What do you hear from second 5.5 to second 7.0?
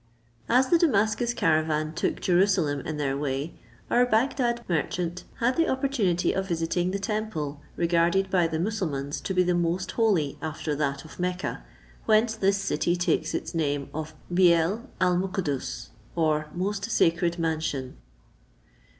the opportunity of visiting the